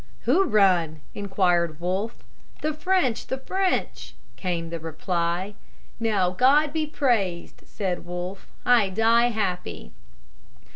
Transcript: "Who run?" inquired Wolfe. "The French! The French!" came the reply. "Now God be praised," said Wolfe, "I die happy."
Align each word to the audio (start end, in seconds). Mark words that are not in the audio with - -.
"Who 0.21 0.45
run?" 0.45 1.01
inquired 1.13 1.79
Wolfe. 1.79 2.23
"The 2.63 2.73
French! 2.73 3.27
The 3.27 3.37
French!" 3.37 4.15
came 4.35 4.71
the 4.71 4.79
reply. 4.79 5.53
"Now 5.99 6.31
God 6.31 6.73
be 6.73 6.87
praised," 6.87 7.61
said 7.67 8.03
Wolfe, 8.03 8.47
"I 8.65 8.89
die 8.89 9.27
happy." 9.27 9.91